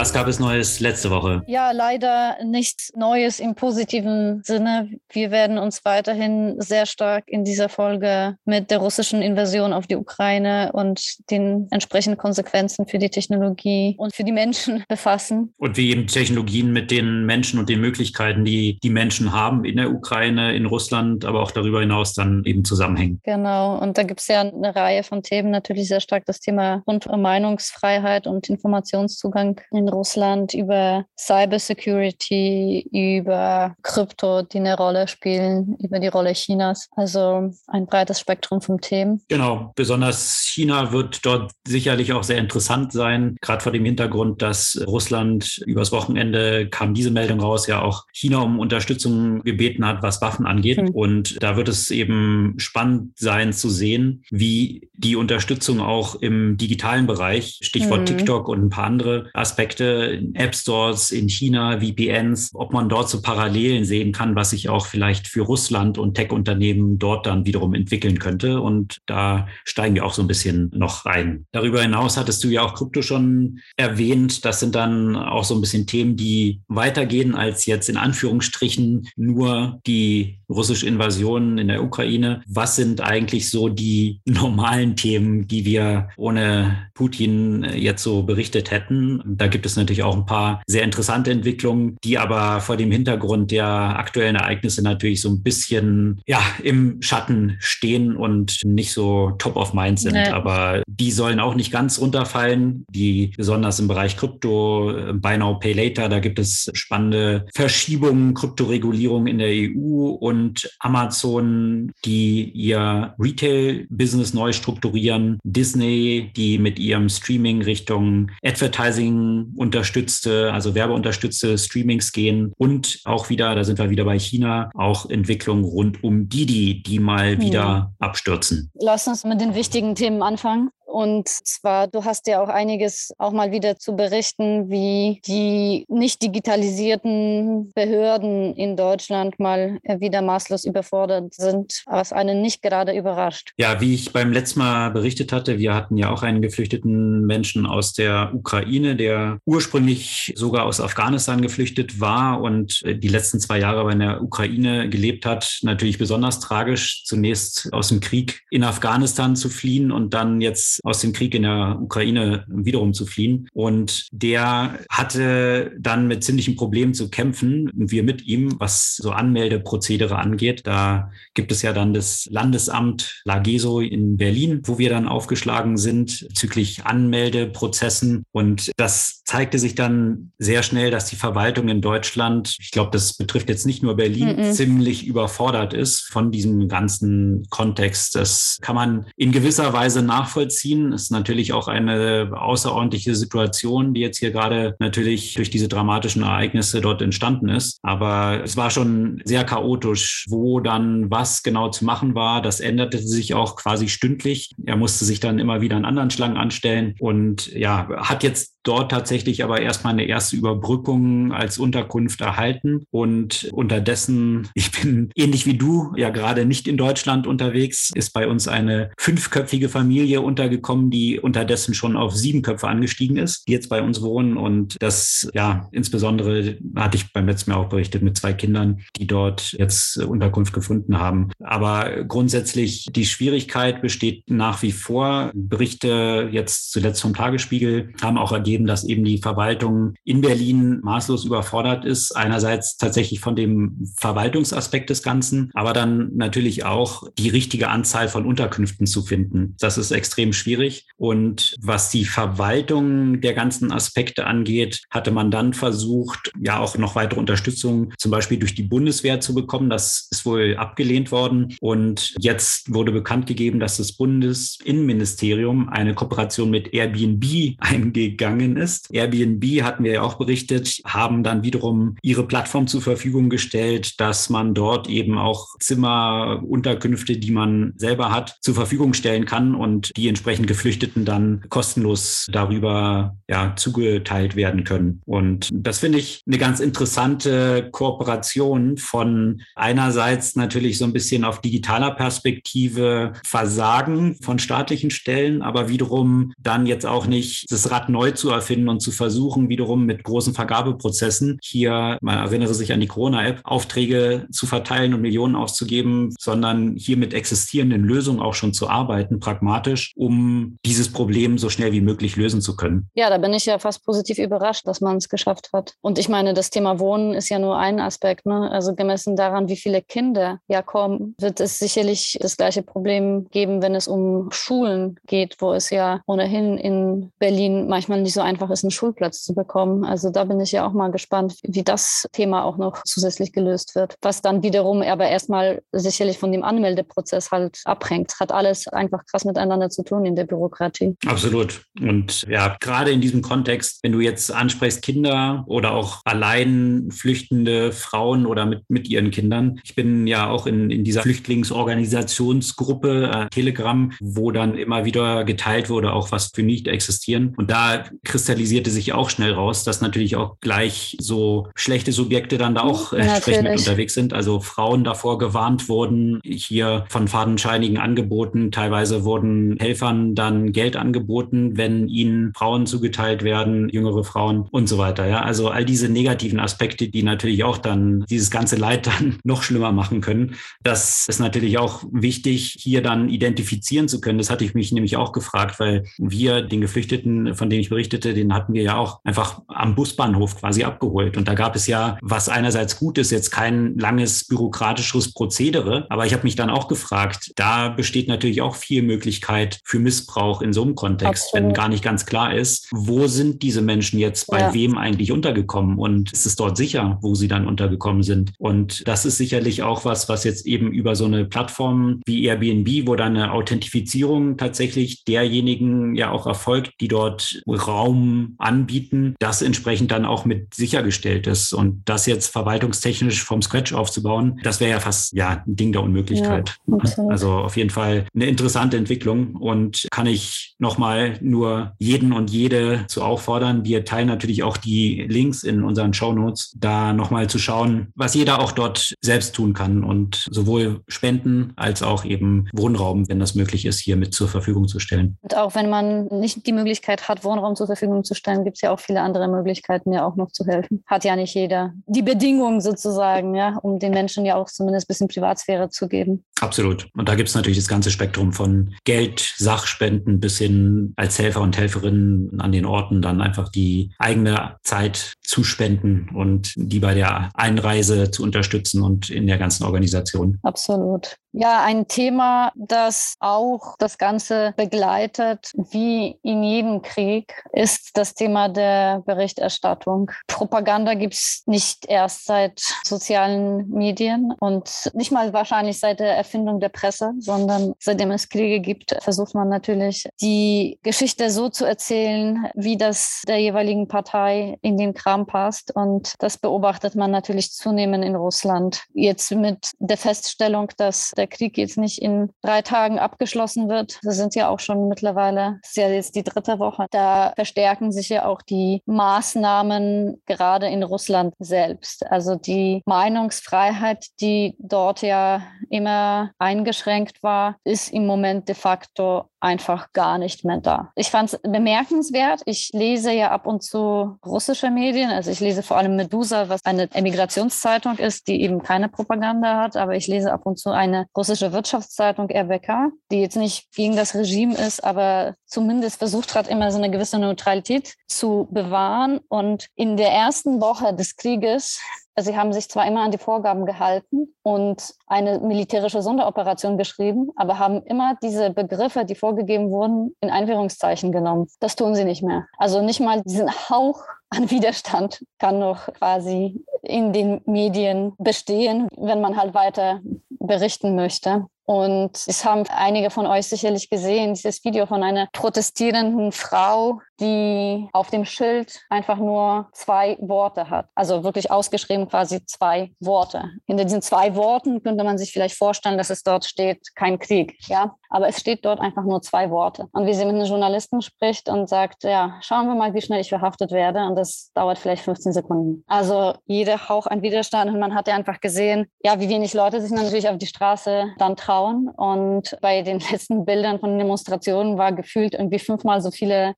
[0.00, 1.42] Was gab es Neues letzte Woche?
[1.46, 4.88] Ja, leider nichts Neues im positiven Sinne.
[5.10, 9.96] Wir werden uns weiterhin sehr stark in dieser Folge mit der russischen Invasion auf die
[9.96, 15.52] Ukraine und den entsprechenden Konsequenzen für die Technologie und für die Menschen befassen.
[15.58, 19.76] Und wie eben Technologien mit den Menschen und den Möglichkeiten, die die Menschen haben in
[19.76, 23.20] der Ukraine, in Russland, aber auch darüber hinaus dann eben zusammenhängen.
[23.24, 23.78] Genau.
[23.78, 27.06] Und da gibt es ja eine Reihe von Themen, natürlich sehr stark das Thema rund
[27.06, 35.98] um Meinungsfreiheit und Informationszugang in Russland, über Cybersecurity, über Krypto, die eine Rolle spielen, über
[35.98, 36.88] die Rolle Chinas.
[36.96, 39.22] Also ein breites Spektrum von Themen.
[39.28, 44.82] Genau, besonders China wird dort sicherlich auch sehr interessant sein, gerade vor dem Hintergrund, dass
[44.86, 50.20] Russland übers Wochenende kam diese Meldung raus, ja auch China um Unterstützung gebeten hat, was
[50.22, 50.80] Waffen angeht.
[50.80, 50.90] Mhm.
[50.90, 57.06] Und da wird es eben spannend sein zu sehen, wie die Unterstützung auch im digitalen
[57.06, 58.06] Bereich, Stichwort mhm.
[58.06, 63.08] TikTok und ein paar andere Aspekte, Aspekte, App Stores in China, VPNs, ob man dort
[63.08, 67.74] so Parallelen sehen kann, was sich auch vielleicht für Russland und Tech-Unternehmen dort dann wiederum
[67.74, 68.60] entwickeln könnte.
[68.60, 71.46] Und da steigen wir auch so ein bisschen noch rein.
[71.52, 74.44] Darüber hinaus hattest du ja auch Krypto schon erwähnt.
[74.44, 79.80] Das sind dann auch so ein bisschen Themen, die weitergehen als jetzt in Anführungsstrichen nur
[79.86, 82.42] die russische Invasion in der Ukraine.
[82.46, 89.22] Was sind eigentlich so die normalen Themen, die wir ohne Putin jetzt so berichtet hätten?
[89.24, 93.50] Da gibt es natürlich auch ein paar sehr interessante Entwicklungen, die aber vor dem Hintergrund
[93.50, 99.56] der aktuellen Ereignisse natürlich so ein bisschen ja, im Schatten stehen und nicht so top
[99.56, 100.12] of mind sind.
[100.12, 100.28] Nee.
[100.28, 105.58] Aber die sollen auch nicht ganz runterfallen, die besonders im Bereich Krypto, äh, Buy Now,
[105.58, 110.39] Pay Later, da gibt es spannende Verschiebungen, Kryptoregulierung in der EU und
[110.78, 120.74] Amazon, die ihr Retail-Business neu strukturieren, Disney, die mit ihrem Streaming Richtung Advertising unterstützte, also
[120.74, 126.02] werbeunterstützte Streamings gehen und auch wieder, da sind wir wieder bei China, auch Entwicklungen rund
[126.02, 127.40] um Didi, die mal hm.
[127.40, 128.70] wieder abstürzen.
[128.74, 130.70] Lass uns mit den wichtigen Themen anfangen.
[130.90, 136.20] Und zwar, du hast ja auch einiges auch mal wieder zu berichten, wie die nicht
[136.20, 143.52] digitalisierten Behörden in Deutschland mal wieder maßlos überfordert sind, was einen nicht gerade überrascht.
[143.56, 147.66] Ja, wie ich beim letzten Mal berichtet hatte, wir hatten ja auch einen geflüchteten Menschen
[147.66, 153.80] aus der Ukraine, der ursprünglich sogar aus Afghanistan geflüchtet war und die letzten zwei Jahre
[153.80, 155.60] aber in der Ukraine gelebt hat.
[155.62, 161.00] Natürlich besonders tragisch, zunächst aus dem Krieg in Afghanistan zu fliehen und dann jetzt aus
[161.00, 163.48] dem Krieg in der Ukraine wiederum zu fliehen.
[163.52, 169.10] Und der hatte dann mit ziemlichen Problemen zu kämpfen und wir mit ihm, was so
[169.10, 170.66] Anmeldeprozedere angeht.
[170.66, 176.26] Da gibt es ja dann das Landesamt Lageso in Berlin, wo wir dann aufgeschlagen sind
[176.28, 178.24] bezüglich Anmeldeprozessen.
[178.32, 183.14] Und das zeigte sich dann sehr schnell, dass die Verwaltung in Deutschland, ich glaube, das
[183.16, 184.52] betrifft jetzt nicht nur Berlin, mm -mm.
[184.52, 188.14] ziemlich überfordert ist von diesem ganzen Kontext.
[188.14, 190.92] Das kann man in gewisser Weise nachvollziehen ziehen.
[190.92, 196.80] Ist natürlich auch eine außerordentliche Situation, die jetzt hier gerade natürlich durch diese dramatischen Ereignisse
[196.80, 197.78] dort entstanden ist.
[197.82, 202.42] Aber es war schon sehr chaotisch, wo dann was genau zu machen war.
[202.42, 204.50] Das änderte sich auch quasi stündlich.
[204.66, 208.90] Er musste sich dann immer wieder an anderen Schlangen anstellen und ja, hat jetzt dort
[208.90, 212.84] tatsächlich aber erstmal eine erste Überbrückung als Unterkunft erhalten.
[212.90, 218.28] Und unterdessen, ich bin ähnlich wie du, ja gerade nicht in Deutschland unterwegs, ist bei
[218.28, 220.59] uns eine fünfköpfige Familie untergekommen,
[220.90, 224.36] die unterdessen schon auf sieben Köpfe angestiegen ist, die jetzt bei uns wohnen.
[224.36, 229.06] Und das, ja, insbesondere hatte ich beim letzten Mal auch berichtet mit zwei Kindern, die
[229.06, 231.30] dort jetzt Unterkunft gefunden haben.
[231.42, 235.30] Aber grundsätzlich die Schwierigkeit besteht nach wie vor.
[235.34, 241.24] Berichte jetzt zuletzt vom Tagesspiegel haben auch ergeben, dass eben die Verwaltung in Berlin maßlos
[241.24, 242.16] überfordert ist.
[242.16, 248.26] Einerseits tatsächlich von dem Verwaltungsaspekt des Ganzen, aber dann natürlich auch die richtige Anzahl von
[248.26, 249.56] Unterkünften zu finden.
[249.58, 250.49] Das ist extrem schwierig.
[250.96, 256.94] Und was die Verwaltung der ganzen Aspekte angeht, hatte man dann versucht, ja auch noch
[256.94, 259.70] weitere Unterstützung zum Beispiel durch die Bundeswehr zu bekommen.
[259.70, 261.56] Das ist wohl abgelehnt worden.
[261.60, 267.24] Und jetzt wurde bekannt gegeben, dass das Bundesinnenministerium eine Kooperation mit Airbnb
[267.58, 268.92] eingegangen gegangen ist.
[268.92, 274.30] Airbnb hatten wir ja auch berichtet, haben dann wiederum ihre Plattform zur Verfügung gestellt, dass
[274.30, 279.90] man dort eben auch Zimmer, Unterkünfte, die man selber hat, zur Verfügung stellen kann und
[279.96, 285.02] die entsprechend Geflüchteten dann kostenlos darüber ja, zugeteilt werden können.
[285.06, 291.40] Und das finde ich eine ganz interessante Kooperation von einerseits natürlich so ein bisschen auf
[291.40, 298.10] digitaler Perspektive Versagen von staatlichen Stellen, aber wiederum dann jetzt auch nicht das Rad neu
[298.12, 302.86] zu erfinden und zu versuchen, wiederum mit großen Vergabeprozessen hier, man erinnere sich an die
[302.86, 308.68] Corona-App, Aufträge zu verteilen und Millionen auszugeben, sondern hier mit existierenden Lösungen auch schon zu
[308.68, 310.29] arbeiten, pragmatisch, um
[310.64, 312.88] dieses Problem so schnell wie möglich lösen zu können.
[312.94, 315.74] Ja, da bin ich ja fast positiv überrascht, dass man es geschafft hat.
[315.80, 318.26] Und ich meine, das Thema Wohnen ist ja nur ein Aspekt.
[318.26, 318.50] Ne?
[318.50, 323.62] Also gemessen daran, wie viele Kinder ja kommen, wird es sicherlich das gleiche Problem geben,
[323.62, 328.50] wenn es um Schulen geht, wo es ja ohnehin in Berlin manchmal nicht so einfach
[328.50, 329.84] ist, einen Schulplatz zu bekommen.
[329.84, 333.74] Also da bin ich ja auch mal gespannt, wie das Thema auch noch zusätzlich gelöst
[333.74, 333.96] wird.
[334.02, 338.18] Was dann wiederum aber erstmal sicherlich von dem Anmeldeprozess halt abhängt.
[338.20, 340.96] Hat alles einfach krass miteinander zu tun in der Bürokratie.
[341.06, 341.62] Absolut.
[341.80, 347.72] Und ja, gerade in diesem Kontext, wenn du jetzt ansprichst, Kinder oder auch allein flüchtende
[347.72, 349.60] Frauen oder mit, mit ihren Kindern.
[349.64, 355.70] Ich bin ja auch in, in dieser Flüchtlingsorganisationsgruppe äh, Telegram, wo dann immer wieder geteilt
[355.70, 357.34] wurde, auch was für nicht existieren.
[357.36, 362.54] Und da kristallisierte sich auch schnell raus, dass natürlich auch gleich so schlechte Subjekte dann
[362.54, 364.12] da auch äh, entsprechend mit unterwegs sind.
[364.12, 368.50] Also Frauen davor gewarnt wurden, hier von fadenscheinigen Angeboten.
[368.50, 374.78] Teilweise wurden Helfern dann Geld angeboten, wenn ihnen Frauen zugeteilt werden, jüngere Frauen und so
[374.78, 375.06] weiter.
[375.06, 379.42] Ja, also all diese negativen Aspekte, die natürlich auch dann dieses ganze Leid dann noch
[379.42, 380.36] schlimmer machen können.
[380.62, 384.18] Das ist natürlich auch wichtig, hier dann identifizieren zu können.
[384.18, 388.14] Das hatte ich mich nämlich auch gefragt, weil wir den Geflüchteten, von denen ich berichtete,
[388.14, 391.16] den hatten wir ja auch einfach am Busbahnhof quasi abgeholt.
[391.16, 395.86] Und da gab es ja, was einerseits gut ist, jetzt kein langes bürokratisches Prozedere.
[395.88, 400.40] Aber ich habe mich dann auch gefragt, da besteht natürlich auch viel Möglichkeit für Missbrauch
[400.40, 401.48] in so einem Kontext, Absolut.
[401.48, 404.54] wenn gar nicht ganz klar ist, wo sind diese Menschen jetzt bei ja.
[404.54, 408.30] wem eigentlich untergekommen und ist es dort sicher, wo sie dann untergekommen sind.
[408.38, 412.86] Und das ist sicherlich auch was, was jetzt eben über so eine Plattform wie Airbnb,
[412.86, 419.90] wo dann eine Authentifizierung tatsächlich derjenigen ja auch erfolgt, die dort Raum anbieten, das entsprechend
[419.90, 421.52] dann auch mit sichergestellt ist.
[421.52, 425.82] Und das jetzt verwaltungstechnisch vom Scratch aufzubauen, das wäre ja fast ja ein Ding der
[425.82, 426.58] Unmöglichkeit.
[426.68, 426.78] Ja,
[427.08, 432.84] also auf jeden Fall eine interessante Entwicklung und kann ich nochmal nur jeden und jede
[432.88, 433.64] zu auffordern.
[433.64, 438.14] Wir teilen natürlich auch die Links in unseren Show Notes, da nochmal zu schauen, was
[438.14, 443.34] jeder auch dort selbst tun kann und sowohl spenden als auch eben Wohnraum, wenn das
[443.34, 445.16] möglich ist, hier mit zur Verfügung zu stellen.
[445.22, 448.62] Und auch wenn man nicht die Möglichkeit hat, Wohnraum zur Verfügung zu stellen, gibt es
[448.62, 450.82] ja auch viele andere Möglichkeiten, ja auch noch zu helfen.
[450.86, 454.88] Hat ja nicht jeder die Bedingungen sozusagen, ja, um den Menschen ja auch zumindest ein
[454.88, 456.24] bisschen Privatsphäre zu geben.
[456.40, 456.88] Absolut.
[456.94, 459.20] Und da gibt es natürlich das ganze Spektrum von Geld,
[459.70, 465.14] Sachspenden bis hin als Helfer und Helferinnen an den Orten dann einfach die eigene Zeit
[465.22, 470.38] zu spenden und die bei der Einreise zu unterstützen und in der ganzen Organisation.
[470.42, 471.16] Absolut.
[471.32, 478.48] Ja, ein Thema, das auch das Ganze begleitet, wie in jedem Krieg, ist das Thema
[478.48, 480.10] der Berichterstattung.
[480.26, 486.58] Propaganda gibt es nicht erst seit sozialen Medien und nicht mal wahrscheinlich seit der Erfindung
[486.58, 492.48] der Presse, sondern seitdem es Kriege gibt, versucht man natürlich, die Geschichte so zu erzählen,
[492.54, 495.76] wie das der jeweiligen Partei in den Kram passt.
[495.76, 498.82] Und das beobachtet man natürlich zunehmend in Russland.
[498.94, 503.98] Jetzt mit der Feststellung, dass der Krieg jetzt nicht in drei Tagen abgeschlossen wird.
[504.02, 506.86] Das sind ja auch schon mittlerweile, das ist ja jetzt die dritte Woche.
[506.90, 512.06] Da verstärken sich ja auch die Maßnahmen gerade in Russland selbst.
[512.10, 519.92] Also die Meinungsfreiheit, die dort ja immer eingeschränkt war, ist im Moment de facto einfach
[519.92, 520.92] gar nicht mehr da.
[520.94, 522.42] Ich fand es bemerkenswert.
[522.44, 525.10] Ich lese ja ab und zu russische Medien.
[525.10, 529.76] Also ich lese vor allem Medusa, was eine Emigrationszeitung ist, die eben keine Propaganda hat.
[529.76, 534.14] Aber ich lese ab und zu eine russische Wirtschaftszeitung RBK, die jetzt nicht gegen das
[534.14, 539.20] Regime ist, aber zumindest versucht hat, immer so eine gewisse Neutralität zu bewahren.
[539.28, 541.80] Und in der ersten Woche des Krieges
[542.22, 547.58] Sie haben sich zwar immer an die Vorgaben gehalten und eine militärische Sonderoperation geschrieben, aber
[547.58, 551.48] haben immer diese Begriffe, die vorgegeben wurden, in Einführungszeichen genommen.
[551.60, 552.46] Das tun sie nicht mehr.
[552.58, 559.20] Also nicht mal diesen Hauch an Widerstand kann noch quasi in den Medien bestehen, wenn
[559.20, 561.46] man halt weiter berichten möchte.
[561.64, 567.88] Und es haben einige von euch sicherlich gesehen, dieses Video von einer protestierenden Frau, die
[567.92, 570.88] auf dem Schild einfach nur zwei Worte hat.
[570.94, 573.50] Also wirklich ausgeschrieben quasi zwei Worte.
[573.66, 577.56] Hinter diesen zwei Worten könnte man sich vielleicht vorstellen, dass es dort steht, kein Krieg.
[577.68, 579.86] Ja, aber es steht dort einfach nur zwei Worte.
[579.92, 583.20] Und wie sie mit einem Journalisten spricht und sagt, ja, schauen wir mal, wie schnell
[583.20, 584.04] ich verhaftet werde.
[584.04, 585.84] Und das dauert vielleicht 15 Sekunden.
[585.86, 587.70] Also jeder Hauch an Widerstand.
[587.70, 591.12] Und man hat ja einfach gesehen, ja, wie wenig Leute sich natürlich auf die Straße
[591.18, 591.88] dann trauen.
[591.88, 596.54] Und bei den letzten Bildern von Demonstrationen war gefühlt irgendwie fünfmal so viele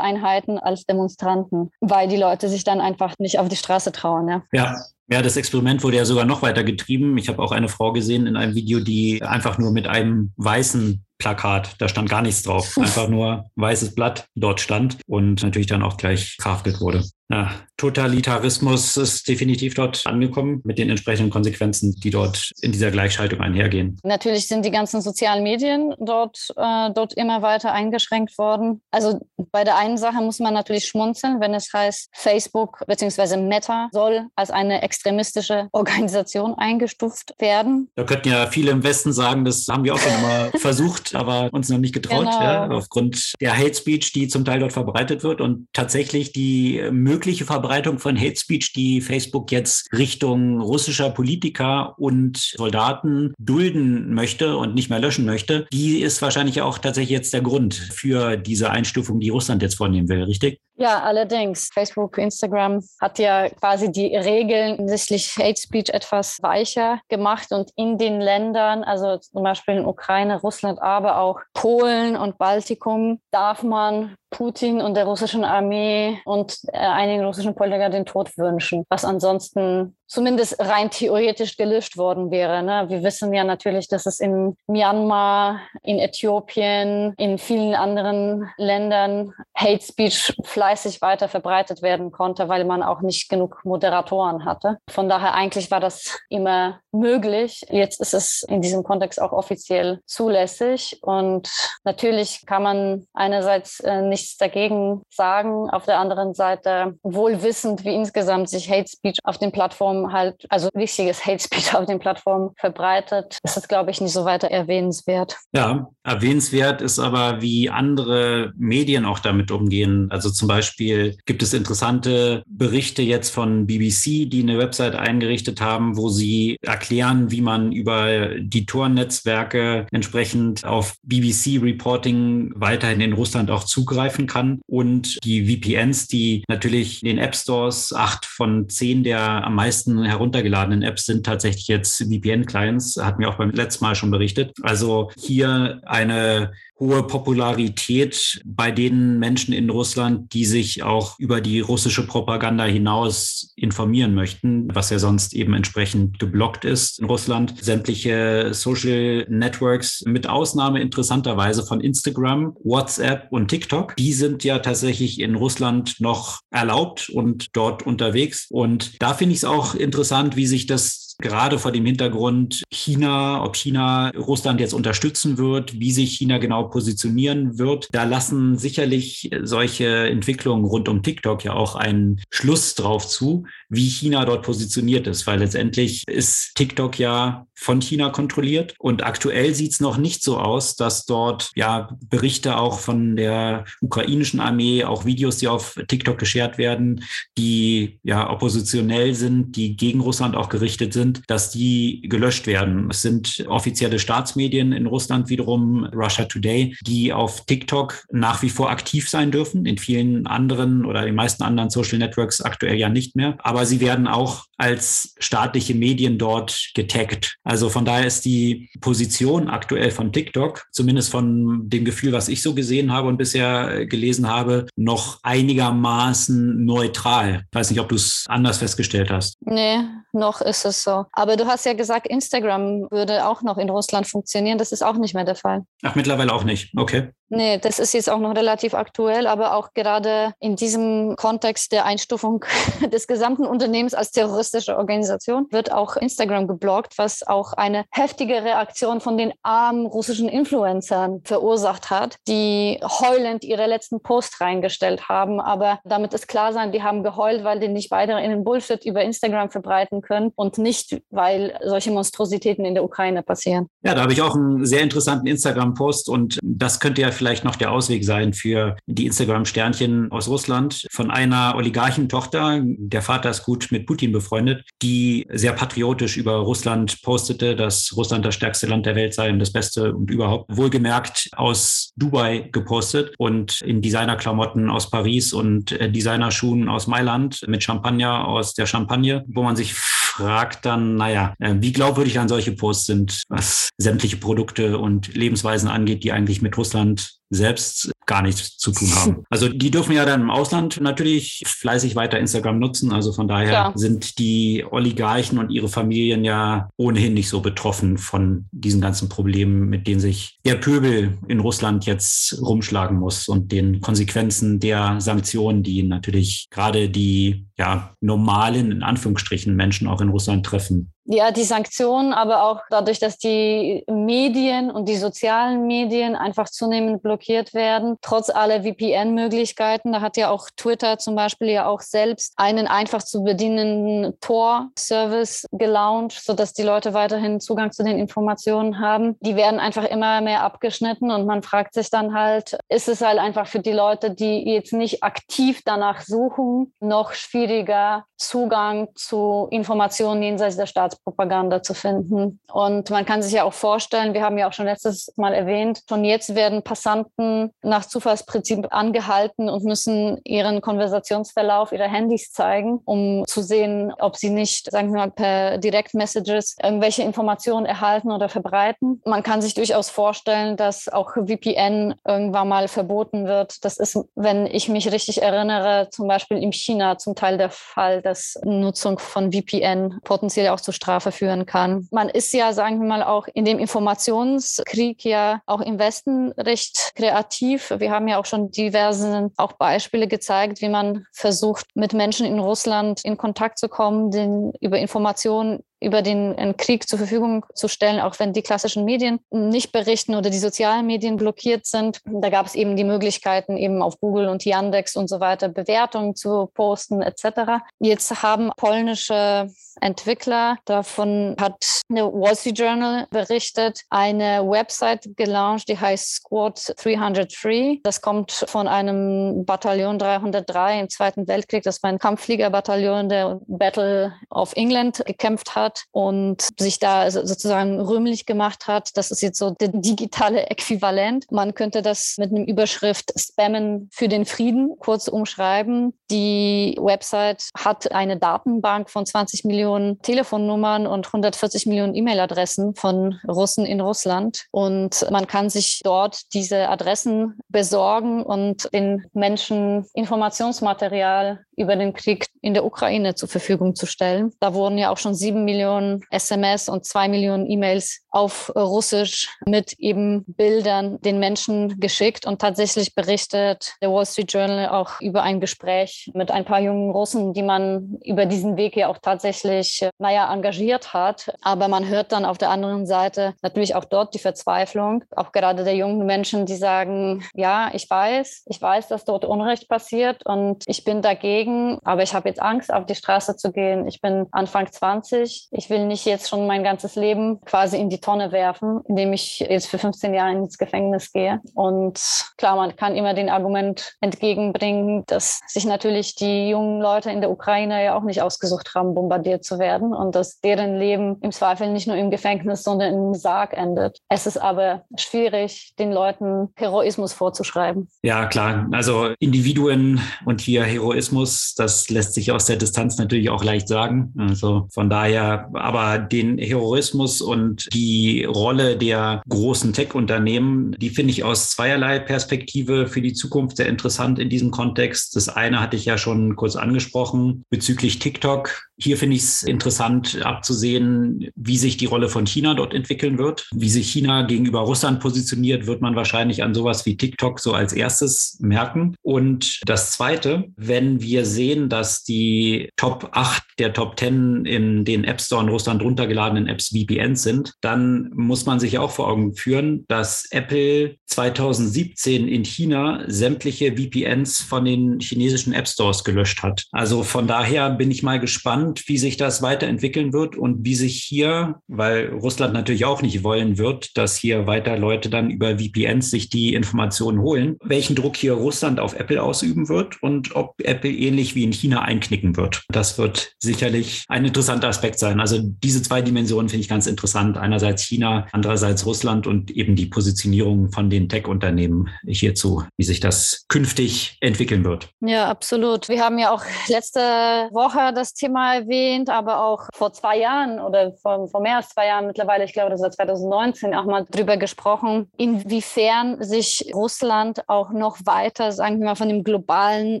[0.08, 4.28] Spezialeinheiten als Demonstranten, weil die Leute sich dann einfach nicht auf die Straße trauen.
[4.28, 4.42] Ja.
[4.52, 4.76] ja.
[5.10, 7.16] Ja, das Experiment wurde ja sogar noch weiter getrieben.
[7.16, 11.02] Ich habe auch eine Frau gesehen in einem Video, die einfach nur mit einem weißen
[11.18, 15.82] Plakat, da stand gar nichts drauf, einfach nur weißes Blatt dort stand und natürlich dann
[15.82, 17.04] auch gleich verhaftet wurde.
[17.30, 23.40] Ja, Totalitarismus ist definitiv dort angekommen mit den entsprechenden Konsequenzen, die dort in dieser Gleichschaltung
[23.40, 23.98] einhergehen.
[24.02, 28.80] Natürlich sind die ganzen sozialen Medien dort, äh, dort immer weiter eingeschränkt worden.
[28.90, 29.20] Also
[29.52, 33.36] bei der einen Sache muss man natürlich schmunzeln, wenn es heißt, Facebook bzw.
[33.36, 37.90] Meta soll als eine extremistische Organisation eingestuft werden.
[37.94, 41.50] Da könnten ja viele im Westen sagen, das haben wir auch schon immer versucht, aber
[41.52, 42.42] uns noch nicht getraut, genau.
[42.42, 47.18] ja, aufgrund der Hate Speech, die zum Teil dort verbreitet wird und tatsächlich die Möglichkeit,
[47.18, 54.56] mögliche Verbreitung von Hate Speech, die Facebook jetzt Richtung russischer Politiker und Soldaten dulden möchte
[54.56, 58.70] und nicht mehr löschen möchte, die ist wahrscheinlich auch tatsächlich jetzt der Grund für diese
[58.70, 60.60] Einstufung, die Russland jetzt vornehmen will, richtig?
[60.80, 61.70] Ja, allerdings.
[61.74, 67.98] Facebook, Instagram hat ja quasi die Regeln hinsichtlich Hate Speech etwas weicher gemacht und in
[67.98, 74.14] den Ländern, also zum Beispiel in Ukraine, Russland, aber auch Polen und Baltikum, darf man
[74.30, 79.96] Putin und der russischen Armee und äh, einigen russischen Politikern den Tod wünschen, was ansonsten
[80.08, 82.62] zumindest rein theoretisch gelöscht worden wäre.
[82.62, 82.86] Ne?
[82.88, 89.84] Wir wissen ja natürlich, dass es in Myanmar, in Äthiopien, in vielen anderen Ländern Hate
[89.84, 94.78] Speech fleißig weiter verbreitet werden konnte, weil man auch nicht genug Moderatoren hatte.
[94.88, 97.62] Von daher eigentlich war das immer möglich.
[97.68, 101.50] Jetzt ist es in diesem Kontext auch offiziell zulässig und
[101.84, 107.94] natürlich kann man einerseits äh, nichts dagegen sagen, auf der anderen Seite wohl wissend, wie
[107.94, 112.50] insgesamt sich Hate Speech auf den Plattformen halt, also richtiges Hate Speech auf den Plattformen
[112.56, 115.36] verbreitet, ist das, glaube ich, nicht so weiter erwähnenswert.
[115.52, 120.08] Ja, erwähnenswert ist aber, wie andere Medien auch damit umgehen.
[120.10, 125.96] Also zum Beispiel gibt es interessante Berichte jetzt von BBC, die eine Website eingerichtet haben,
[125.96, 133.64] wo sie erklären, wie man über die Tor-Netzwerke entsprechend auf BBC-Reporting weiterhin in Russland auch
[134.08, 134.60] zugreifen kann.
[134.66, 140.04] Und die VPNs, die natürlich in den App Stores acht von zehn der am meisten
[140.04, 144.52] heruntergeladenen Apps sind tatsächlich jetzt VPN-Clients, hat mir auch beim letzten Mal schon berichtet.
[144.62, 151.60] Also hier eine hohe Popularität bei den Menschen in Russland, die sich auch über die
[151.60, 157.54] russische Propaganda hinaus informieren möchten, was ja sonst eben entsprechend geblockt ist in Russland.
[157.60, 165.20] Sämtliche Social Networks mit Ausnahme interessanterweise von Instagram, WhatsApp und TikTok, die sind ja tatsächlich
[165.20, 168.46] in Russland noch erlaubt und dort unterwegs.
[168.50, 173.42] Und da finde ich es auch interessant, wie sich das gerade vor dem Hintergrund China,
[173.44, 177.88] ob China Russland jetzt unterstützen wird, wie sich China genau positionieren wird.
[177.92, 183.88] Da lassen sicherlich solche Entwicklungen rund um TikTok ja auch einen Schluss drauf zu, wie
[183.88, 189.72] China dort positioniert ist, weil letztendlich ist TikTok ja von China kontrolliert und aktuell sieht
[189.72, 195.04] es noch nicht so aus, dass dort ja Berichte auch von der ukrainischen Armee, auch
[195.04, 197.02] Videos, die auf TikTok geschert werden,
[197.36, 202.88] die ja oppositionell sind, die gegen Russland auch gerichtet sind, sind, dass die gelöscht werden.
[202.90, 208.70] Es sind offizielle Staatsmedien in Russland wiederum, Russia Today, die auf TikTok nach wie vor
[208.70, 209.66] aktiv sein dürfen.
[209.66, 213.36] In vielen anderen oder den meisten anderen Social Networks aktuell ja nicht mehr.
[213.38, 217.36] Aber sie werden auch als staatliche Medien dort getaggt.
[217.44, 222.42] Also von daher ist die Position aktuell von TikTok, zumindest von dem Gefühl, was ich
[222.42, 227.44] so gesehen habe und bisher gelesen habe, noch einigermaßen neutral.
[227.50, 229.36] Ich weiß nicht, ob du es anders festgestellt hast.
[229.42, 229.78] Nee,
[230.12, 231.04] noch ist es so.
[231.12, 234.58] Aber du hast ja gesagt, Instagram würde auch noch in Russland funktionieren.
[234.58, 235.62] Das ist auch nicht mehr der Fall.
[235.82, 236.72] Ach, mittlerweile auch nicht.
[236.76, 237.10] Okay.
[237.30, 241.84] Nee, das ist jetzt auch noch relativ aktuell, aber auch gerade in diesem Kontext der
[241.84, 242.44] Einstufung
[242.92, 249.00] des gesamten Unternehmens als terroristische Organisation wird auch Instagram geblockt, was auch eine heftige Reaktion
[249.00, 255.40] von den armen russischen Influencern verursacht hat, die heulend ihre letzten Post reingestellt haben.
[255.40, 258.84] Aber damit ist klar sein, die haben geheult, weil die nicht weiter in den Bullshit
[258.86, 263.68] über Instagram verbreiten können und nicht, weil solche Monstrositäten in der Ukraine passieren.
[263.82, 267.56] Ja, da habe ich auch einen sehr interessanten Instagram-Post und das könnte ja vielleicht noch
[267.56, 272.62] der Ausweg sein für die Instagram-Sternchen aus Russland von einer Oligarchentochter.
[272.64, 278.24] Der Vater ist gut mit Putin befreundet, die sehr patriotisch über Russland postete, dass Russland
[278.24, 280.56] das stärkste Land der Welt sei und das Beste und überhaupt.
[280.56, 287.62] Wohlgemerkt aus Dubai gepostet und in Designerklamotten aus Paris und äh, Designerschuhen aus Mailand mit
[287.62, 289.74] Champagner aus der Champagne, wo man sich
[290.18, 295.68] fragt dann, naja, äh, wie glaubwürdig dann solche Posts sind, was sämtliche Produkte und Lebensweisen
[295.68, 299.24] angeht, die eigentlich mit Russland selbst gar nichts zu tun haben.
[299.30, 302.92] Also die dürfen ja dann im Ausland natürlich fleißig weiter Instagram nutzen.
[302.92, 303.72] Also von daher ja.
[303.74, 309.68] sind die Oligarchen und ihre Familien ja ohnehin nicht so betroffen von diesen ganzen Problemen,
[309.68, 315.62] mit denen sich der Pöbel in Russland jetzt rumschlagen muss und den Konsequenzen der Sanktionen,
[315.62, 320.92] die natürlich gerade die ja normalen in Anführungsstrichen Menschen auch in Russland treffen.
[321.10, 327.02] Ja, die Sanktionen, aber auch dadurch, dass die Medien und die sozialen Medien einfach zunehmend
[327.02, 329.92] blockiert werden, trotz aller VPN-Möglichkeiten.
[329.92, 335.46] Da hat ja auch Twitter zum Beispiel ja auch selbst einen einfach zu bedienenden Tor-Service
[335.52, 339.16] gelauncht, sodass die Leute weiterhin Zugang zu den Informationen haben.
[339.20, 343.18] Die werden einfach immer mehr abgeschnitten und man fragt sich dann halt, ist es halt
[343.18, 350.22] einfach für die Leute, die jetzt nicht aktiv danach suchen, noch schwieriger Zugang zu Informationen
[350.22, 352.40] jenseits der Staats Propaganda zu finden.
[352.52, 355.82] Und man kann sich ja auch vorstellen, wir haben ja auch schon letztes Mal erwähnt,
[355.88, 363.24] schon jetzt werden Passanten nach Zufallsprinzip angehalten und müssen ihren Konversationsverlauf ihrer Handys zeigen, um
[363.26, 369.00] zu sehen, ob sie nicht, sagen wir mal, per Direct-Messages irgendwelche Informationen erhalten oder verbreiten.
[369.04, 373.64] Man kann sich durchaus vorstellen, dass auch VPN irgendwann mal verboten wird.
[373.64, 378.02] Das ist, wenn ich mich richtig erinnere, zum Beispiel in China zum Teil der Fall,
[378.02, 381.86] dass Nutzung von VPN potenziell auch zu Strafe führen kann.
[381.90, 386.92] Man ist ja, sagen wir mal, auch in dem Informationskrieg ja auch im Westen recht
[386.94, 387.74] kreativ.
[387.76, 392.38] Wir haben ja auch schon diverse auch Beispiele gezeigt, wie man versucht, mit Menschen in
[392.38, 398.00] Russland in Kontakt zu kommen, den über Informationen über den Krieg zur Verfügung zu stellen,
[398.00, 402.00] auch wenn die klassischen Medien nicht berichten oder die sozialen Medien blockiert sind.
[402.04, 406.14] Da gab es eben die Möglichkeiten, eben auf Google und Yandex und so weiter Bewertungen
[406.14, 407.62] zu posten etc.
[407.78, 409.48] Jetzt haben polnische
[409.80, 417.80] Entwickler, davon hat eine Wall Street Journal berichtet, eine Website gelauncht, die heißt Squad 303.
[417.84, 421.62] Das kommt von einem Bataillon 303 im Zweiten Weltkrieg.
[421.62, 427.80] Das war ein Kampffliegerbataillon, der Battle of England gekämpft hat hat und sich da sozusagen
[427.80, 428.90] rühmlich gemacht hat.
[428.94, 431.30] Das ist jetzt so der digitale Äquivalent.
[431.30, 435.94] Man könnte das mit einem Überschrift Spammen für den Frieden kurz umschreiben.
[436.10, 443.66] Die Website hat eine Datenbank von 20 Millionen Telefonnummern und 140 Millionen E-Mail-Adressen von Russen
[443.66, 444.46] in Russland.
[444.50, 452.26] Und man kann sich dort diese Adressen besorgen und den Menschen Informationsmaterial über den Krieg
[452.40, 454.32] in der Ukraine zur Verfügung zu stellen.
[454.40, 459.74] Da wurden ja auch schon sieben Millionen SMS und zwei Millionen E-Mails auf Russisch mit
[459.78, 465.40] eben Bildern den Menschen geschickt und tatsächlich berichtet der Wall Street Journal auch über ein
[465.40, 470.32] Gespräch mit ein paar jungen Russen, die man über diesen Weg ja auch tatsächlich, naja,
[470.32, 471.32] engagiert hat.
[471.42, 475.64] Aber man hört dann auf der anderen Seite natürlich auch dort die Verzweiflung, auch gerade
[475.64, 480.64] der jungen Menschen, die sagen, ja, ich weiß, ich weiß, dass dort Unrecht passiert und
[480.66, 481.47] ich bin dagegen,
[481.84, 483.86] aber ich habe jetzt Angst, auf die Straße zu gehen.
[483.86, 485.48] Ich bin Anfang 20.
[485.50, 489.40] Ich will nicht jetzt schon mein ganzes Leben quasi in die Tonne werfen, indem ich
[489.40, 491.40] jetzt für 15 Jahre ins Gefängnis gehe.
[491.54, 492.00] Und
[492.36, 497.30] klar, man kann immer den Argument entgegenbringen, dass sich natürlich die jungen Leute in der
[497.30, 501.70] Ukraine ja auch nicht ausgesucht haben, bombardiert zu werden und dass deren Leben im Zweifel
[501.70, 503.98] nicht nur im Gefängnis, sondern im Sarg endet.
[504.08, 507.88] Es ist aber schwierig, den Leuten Heroismus vorzuschreiben.
[508.02, 508.66] Ja, klar.
[508.72, 514.12] Also Individuen und hier Heroismus, das lässt sich aus der Distanz natürlich auch leicht sagen.
[514.18, 521.24] Also von daher, aber den Heroismus und die Rolle der großen Tech-Unternehmen, die finde ich
[521.24, 525.16] aus zweierlei Perspektive für die Zukunft sehr interessant in diesem Kontext.
[525.16, 528.68] Das eine hatte ich ja schon kurz angesprochen bezüglich TikTok.
[528.80, 533.48] Hier finde ich es interessant abzusehen, wie sich die Rolle von China dort entwickeln wird.
[533.52, 537.72] Wie sich China gegenüber Russland positioniert, wird man wahrscheinlich an sowas wie TikTok so als
[537.72, 538.94] erstes merken.
[539.02, 545.04] Und das Zweite, wenn wir sehen, dass die Top 8 der Top 10 in den
[545.04, 549.34] App Store in Russland runtergeladenen Apps VPNs sind, dann muss man sich auch vor Augen
[549.34, 556.66] führen, dass Apple 2017 in China sämtliche VPNs von den chinesischen App Stores gelöscht hat.
[556.72, 561.02] Also von daher bin ich mal gespannt, wie sich das weiterentwickeln wird und wie sich
[561.02, 566.10] hier, weil Russland natürlich auch nicht wollen wird, dass hier weiter Leute dann über VPNs
[566.10, 570.90] sich die Informationen holen, welchen Druck hier Russland auf Apple ausüben wird und ob Apple
[571.08, 572.64] ähnlich wie in China einknicken wird.
[572.68, 575.20] Das wird sicherlich ein interessanter Aspekt sein.
[575.20, 577.38] Also diese zwei Dimensionen finde ich ganz interessant.
[577.38, 583.46] Einerseits China, andererseits Russland und eben die Positionierung von den Tech-Unternehmen hierzu, wie sich das
[583.48, 584.88] künftig entwickeln wird.
[585.00, 585.88] Ja, absolut.
[585.88, 590.92] Wir haben ja auch letzte Woche das Thema erwähnt, aber auch vor zwei Jahren oder
[591.02, 594.36] vor, vor mehr als zwei Jahren mittlerweile, ich glaube, das war 2019, auch mal drüber
[594.36, 600.00] gesprochen, inwiefern sich Russland auch noch weiter, sagen wir mal, von dem globalen